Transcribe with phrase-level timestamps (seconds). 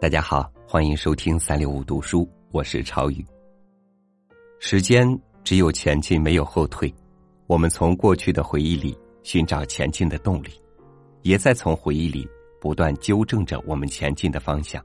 [0.00, 3.26] 大家好，欢迎收听三六五读书，我是超宇。
[4.60, 5.04] 时间
[5.42, 6.94] 只有前进，没有后退。
[7.48, 10.50] 我们从过去的回忆里寻找前进的动力，
[11.22, 12.28] 也在从回忆里
[12.60, 14.80] 不断纠正着我们前进的方向。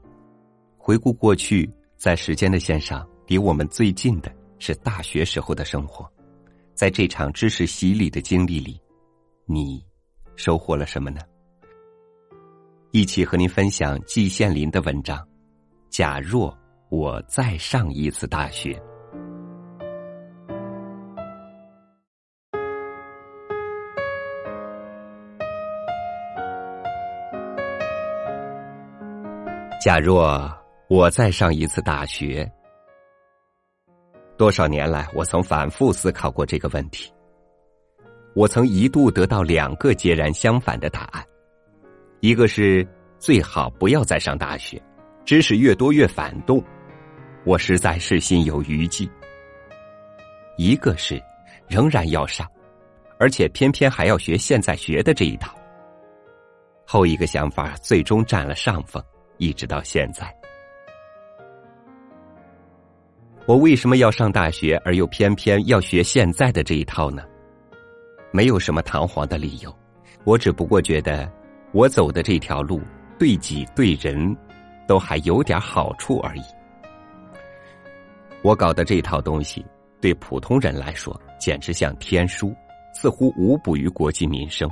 [0.76, 6.10] 回顾过去，在时间的线上，离我们最近的是大学时候的生活。
[6.74, 8.80] 在这场知识洗礼的经历里，
[9.46, 9.80] 你
[10.34, 11.20] 收获了什么呢？
[12.96, 15.18] 一起和您分享季羡林的文章。
[15.90, 16.56] 假若
[16.90, 18.80] 我再上一次大学，
[29.82, 30.48] 假若
[30.88, 32.48] 我再上一次大学，
[34.38, 37.12] 多少年来，我曾反复思考过这个问题。
[38.36, 41.24] 我曾一度得到两个截然相反的答案。
[42.24, 44.82] 一个是最好不要再上大学，
[45.26, 46.64] 知识越多越反动，
[47.44, 49.06] 我实在是心有余悸。
[50.56, 51.22] 一个是
[51.68, 52.50] 仍然要上，
[53.18, 55.54] 而且偏偏还要学现在学的这一套。
[56.86, 59.04] 后一个想法最终占了上风，
[59.36, 60.34] 一直到现在。
[63.44, 67.22] 我为什么要上大学，而又偏偏要学现在的这一套呢？
[68.32, 69.70] 没有什么堂皇的理由，
[70.24, 71.30] 我只不过觉得。
[71.74, 72.80] 我走的这条路，
[73.18, 74.36] 对己对人，
[74.86, 76.42] 都还有点好处而已。
[78.42, 79.66] 我搞的这套东西，
[80.00, 82.54] 对普通人来说简直像天书，
[82.94, 84.70] 似乎无补于国计民生。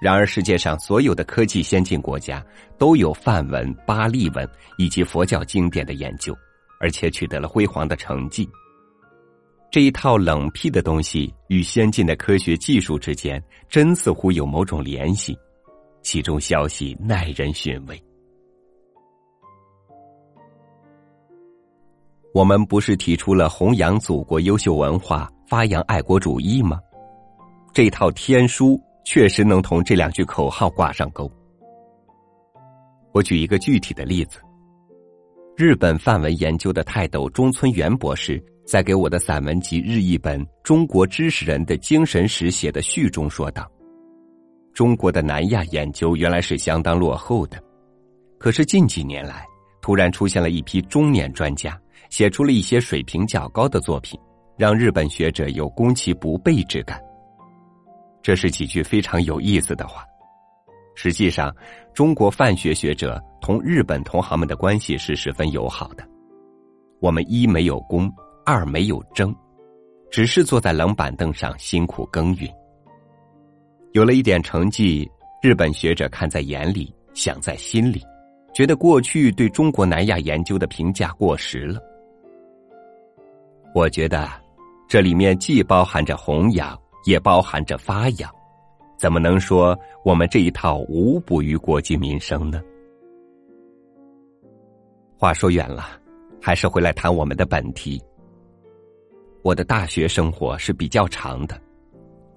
[0.00, 2.44] 然而，世界上所有的科技先进国家
[2.76, 4.44] 都有梵文、巴利文
[4.78, 6.36] 以及佛教经典的研究，
[6.80, 8.50] 而且取得了辉煌的成绩。
[9.70, 15.38] 这一套冷僻的东西与先进的科学技术之间，真似乎有某种联系。
[16.02, 18.02] 其中消息耐人寻味。
[22.34, 26.80] 我们不是提出了弘扬祖国优秀文化、发扬爱国主义吗？
[27.74, 31.30] 这套天书确实能同这两句口号挂上钩。
[33.12, 34.38] 我举一个具体的例子：
[35.56, 43.70] 日本范文研究的泰斗中村元博士，在给我的散文集日译本《中国知识人的精神史》写的序中说道。
[44.72, 47.62] 中国的南亚研究原来是相当落后的，
[48.38, 49.46] 可是近几年来，
[49.82, 51.78] 突然出现了一批中年专家，
[52.08, 54.18] 写出了一些水平较高的作品，
[54.56, 56.98] 让日本学者有攻其不备之感。
[58.22, 60.04] 这是几句非常有意思的话。
[60.94, 61.54] 实际上，
[61.92, 66.06] 中国范学学者同日本同行们的关系是十分友好的。
[67.00, 68.10] 我们一没有功，
[68.46, 69.34] 二没有争，
[70.10, 72.48] 只是坐在冷板凳上辛苦耕耘。
[73.92, 75.10] 有了一点成绩，
[75.42, 78.02] 日本学者看在眼里，想在心里，
[78.54, 81.78] 觉得过去对中国南亚研究的评价过时了。
[83.74, 84.26] 我觉得，
[84.88, 88.30] 这里面既包含着弘扬，也包含着发扬，
[88.96, 92.62] 怎么能说我们这一套无补于国计民生呢？
[95.18, 96.00] 话说远了，
[96.40, 98.02] 还是回来谈我们的本题。
[99.42, 101.60] 我的大学生活是比较长的，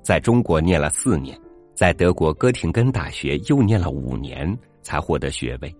[0.02, 1.40] 在中国念了四年。
[1.76, 5.76] 在德国哥廷根大学又念了五年才获得学位。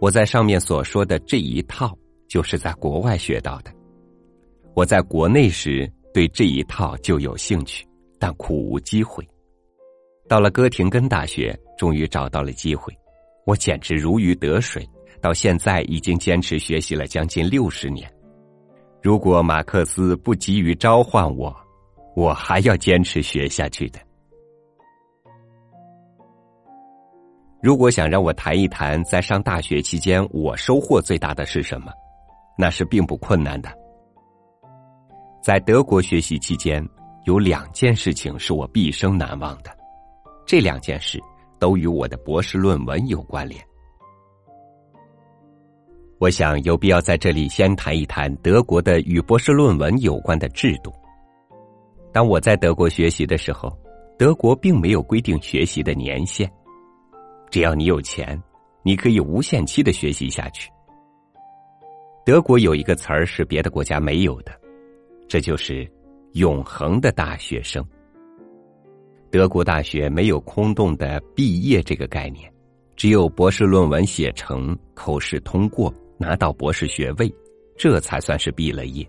[0.00, 3.72] 我在上面所说的这一套，就是在国外学到的。
[4.74, 7.86] 我在国内时对这一套就有兴趣，
[8.18, 9.26] 但苦无机会。
[10.28, 12.92] 到了哥廷根大学，终于找到了机会，
[13.46, 14.88] 我简直如鱼得水。
[15.20, 18.10] 到现在已经坚持学习了将近六十年。
[19.02, 21.54] 如果马克思不急于召唤我。
[22.20, 23.98] 我还要坚持学下去的。
[27.62, 31.90] 如果想让我谈一谈在上大学期间我收获最大的是什么，
[32.58, 33.70] 那是并不困难的。
[35.42, 36.86] 在德国学习期间，
[37.24, 39.74] 有两件事情是我毕生难忘的，
[40.44, 41.18] 这两件事
[41.58, 43.58] 都与我的博士论文有关联。
[46.18, 50.92] 我想有必要在这里先谈一谈德国的与博士论文有关的制度。
[52.12, 53.70] 当我在德国学习的时候，
[54.18, 56.50] 德国并没有规定学习的年限，
[57.50, 58.40] 只要你有钱，
[58.82, 60.70] 你可以无限期的学习下去。
[62.24, 64.52] 德国有一个词儿是别的国家没有的，
[65.28, 65.90] 这就是
[66.34, 67.84] “永恒的大学生”。
[69.30, 72.52] 德国大学没有空洞的毕业这个概念，
[72.96, 77.32] 只有博士论文写成、口试通过、拿到博士学位，
[77.78, 79.08] 这才算是毕了业。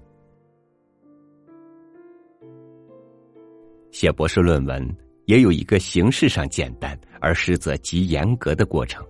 [3.92, 4.88] 写博士论文
[5.26, 9.06] 也有一个形式上简单而实则极严格的过程，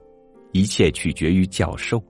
[0.51, 2.04] 一切取决于教授。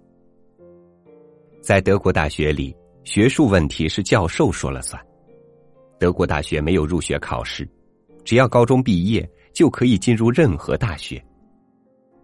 [1.62, 5.00] 在德国大学里，学术问题是教授说了算。
[6.00, 7.70] 德国大学没有入学考试，
[8.24, 11.24] 只要高中毕业就可以进入任何大学。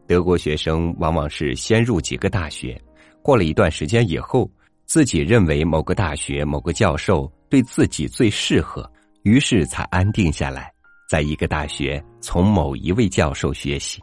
[0.08, 2.82] 德国学生往往是先入几个大学，
[3.22, 4.50] 过了一段时间以后，
[4.86, 8.90] 自己认为某个大学某个教授对自己最适合，
[9.28, 10.72] 于是才安定下来，
[11.10, 14.02] 在一个大学从某一位教授学习。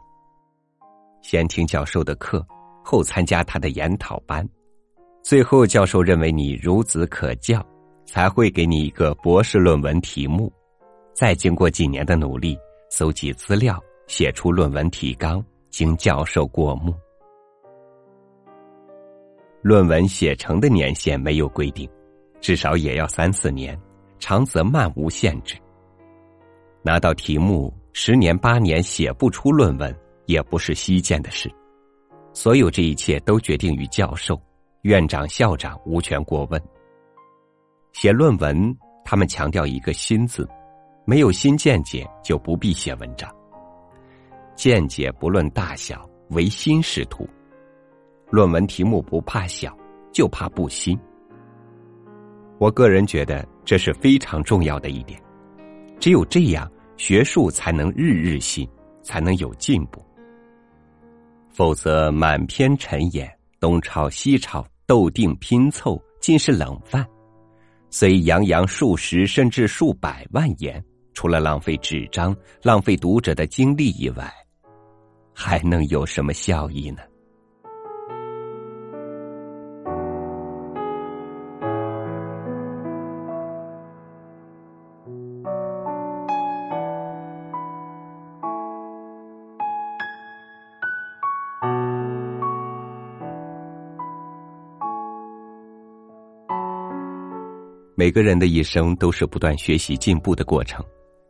[1.23, 2.45] 先听教授的课，
[2.83, 4.47] 后参加他的研讨班，
[5.23, 7.65] 最后教授认为你孺子可教。
[8.05, 10.53] 才会给你一个博士论文题目，
[11.11, 12.55] 再经过几年的努力，
[12.91, 16.93] 搜集资料，写出论文提纲，经教授过目。
[19.63, 21.89] 论文写成的年限没有规定，
[22.39, 23.75] 至少也要三四年，
[24.19, 25.55] 长则漫无限制。
[26.81, 29.95] 拿到题目，十年八年写不出论文，
[30.25, 31.51] 也不是稀见的事。
[32.33, 34.39] 所有这一切都决定于教授、
[34.81, 36.61] 院长、校长，无权过问。
[37.93, 40.47] 写论文，他们强调一个“新”字，
[41.05, 43.33] 没有新见解就不必写文章。
[44.55, 47.27] 见解不论大小，唯心是图。
[48.29, 49.75] 论文题目不怕小，
[50.11, 50.99] 就怕不新。
[52.57, 55.21] 我个人觉得这是非常重要的一点，
[55.99, 58.67] 只有这样，学术才能日日新，
[59.03, 60.01] 才能有进步。
[61.49, 63.29] 否则满篇陈言，
[63.59, 67.05] 东抄西抄，斗定拼凑，尽是冷饭。
[67.89, 74.33] 虽洋洋数十甚至数百万言，除了浪费纸张、浪费读者的精力以外，
[75.33, 77.01] 还能有什么效益呢？
[97.97, 100.83] 每个人的一生都是不断学习进步的过程，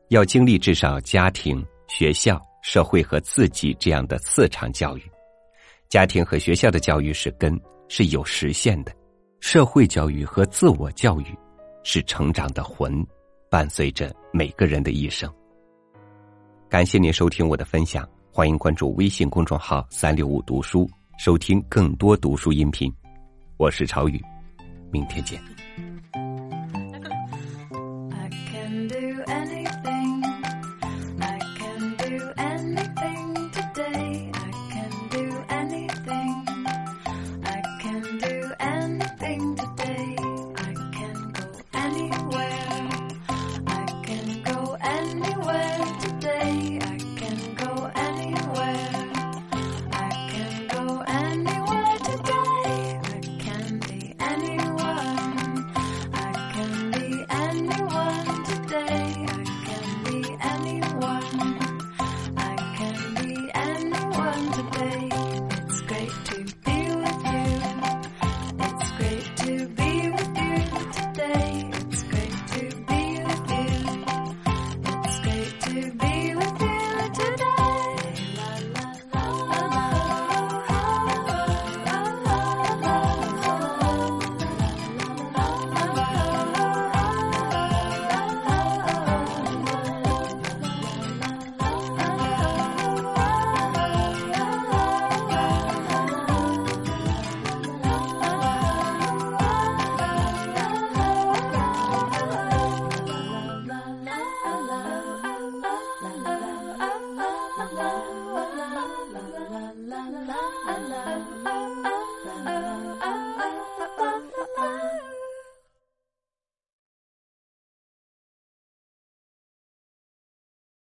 [0.09, 5.03] 要经历至少家庭、学校、社会和自己这样的四场教育。
[5.89, 7.55] 家庭和学校的教育是根，
[7.87, 8.91] 是有实现的；
[9.39, 11.25] 社会教育和自我教育
[11.83, 13.05] 是成长的魂，
[13.47, 15.31] 伴随着每个人的一生。
[16.67, 20.89] 感谢您收听我的分享，欢迎关注微信公众号“三六五读书”，
[21.19, 22.91] 收听更多读书音频。
[23.57, 24.19] 我是朝宇，
[24.91, 25.54] 明天见。